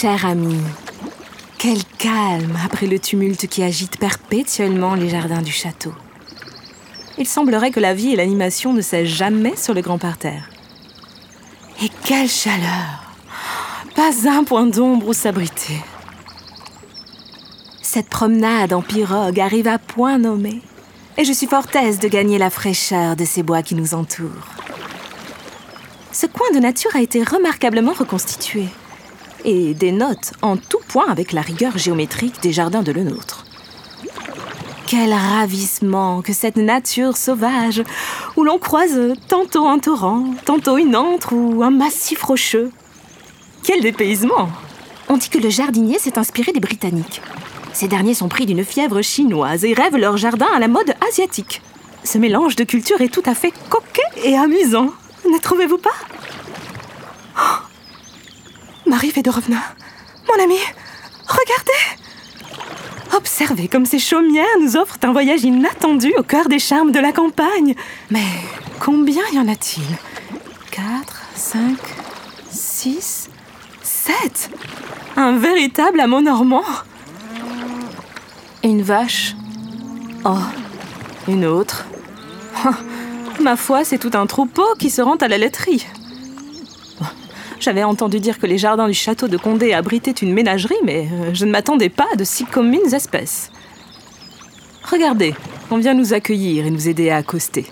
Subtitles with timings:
[0.00, 0.54] cher ami.
[1.58, 5.92] Quel calme après le tumulte qui agite perpétuellement les jardins du château.
[7.16, 10.50] Il semblerait que la vie et l'animation ne cessent jamais sur le grand parterre.
[11.82, 13.12] Et quelle chaleur
[13.96, 15.80] Pas un point d'ombre où s'abriter.
[17.82, 20.62] Cette promenade en pirogue arrive à point nommé,
[21.16, 24.46] et je suis fort aise de gagner la fraîcheur de ces bois qui nous entourent.
[26.12, 28.68] Ce coin de nature a été remarquablement reconstitué
[29.44, 33.44] et dénote en tout point avec la rigueur géométrique des jardins de le nôtre.
[34.86, 37.82] Quel ravissement que cette nature sauvage
[38.36, 42.70] où l'on croise tantôt un torrent, tantôt une antre ou un massif rocheux.
[43.62, 44.48] Quel dépaysement
[45.10, 47.20] On dit que le jardinier s'est inspiré des Britanniques.
[47.74, 51.60] Ces derniers sont pris d'une fièvre chinoise et rêvent leur jardin à la mode asiatique.
[52.02, 54.88] Ce mélange de culture est tout à fait coquet et amusant.
[55.30, 55.90] Ne trouvez-vous pas?
[58.88, 59.58] Marie Fedorovna,
[60.26, 60.56] mon amie,
[61.26, 62.02] regardez.
[63.14, 67.12] Observez comme ces chaumières nous offrent un voyage inattendu au cœur des charmes de la
[67.12, 67.74] campagne.
[68.10, 68.24] Mais
[68.80, 69.84] combien y en a-t-il?
[70.70, 71.76] Quatre, cinq,
[72.50, 73.28] six,
[73.82, 74.50] sept.
[75.16, 76.64] Un véritable amont normand.
[78.64, 79.34] Une vache.
[80.24, 80.38] Oh,
[81.28, 81.86] une autre.
[83.40, 85.86] Ma foi, c'est tout un troupeau qui se rend à la laiterie.
[87.60, 91.34] J'avais entendu dire que les jardins du château de Condé abritaient une ménagerie, mais euh,
[91.34, 93.50] je ne m'attendais pas à de si communes espèces.
[94.84, 95.34] Regardez,
[95.70, 97.66] on vient nous accueillir et nous aider à accoster.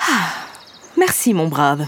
[0.00, 0.30] Ah,
[0.96, 1.86] merci, mon brave.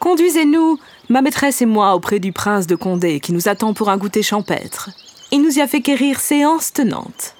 [0.00, 0.78] Conduisez-nous,
[1.08, 4.22] ma maîtresse et moi, auprès du prince de Condé qui nous attend pour un goûter
[4.22, 4.90] champêtre.
[5.30, 7.36] Il nous y a fait quérir séance tenante.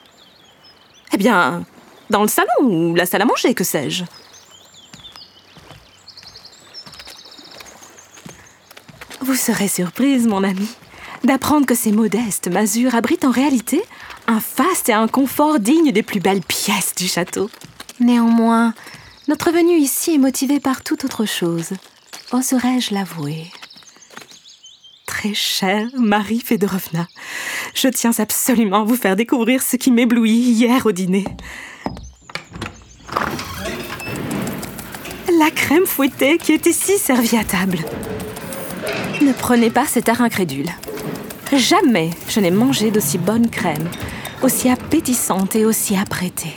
[1.12, 1.64] Eh bien,
[2.10, 4.04] dans le salon ou la salle à manger, que sais-je?
[9.20, 10.68] Vous serez surprise, mon ami,
[11.24, 13.82] d'apprendre que ces modestes masures abritent en réalité
[14.26, 17.50] un faste et un confort dignes des plus belles pièces du château.
[18.00, 18.74] Néanmoins,
[19.28, 21.70] notre venue ici est motivée par toute autre chose.
[22.32, 23.46] Oserais-je l'avouer?
[25.22, 27.06] Très chère Marie Fedorovna,
[27.74, 31.24] je tiens absolument à vous faire découvrir ce qui m'éblouit hier au dîner.
[35.38, 37.78] La crème fouettée qui est ici servie à table.
[39.20, 40.70] Ne prenez pas cet air incrédule.
[41.52, 43.88] Jamais je n'ai mangé d'aussi bonne crème,
[44.42, 46.56] aussi appétissante et aussi apprêtée.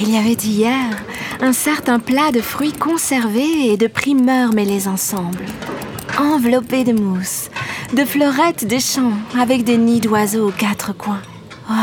[0.00, 0.96] Il y avait hier
[1.42, 5.44] un certain plat de fruits conservés et de primeurs mêlés ensemble,
[6.18, 7.50] enveloppés de mousse,
[7.92, 11.20] de fleurettes des champs avec des nids d'oiseaux aux quatre coins.
[11.70, 11.74] Oh,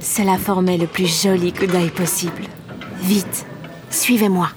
[0.00, 2.44] cela formait le plus joli coup d'œil possible.
[3.00, 3.46] Vite,
[3.90, 4.48] suivez-moi.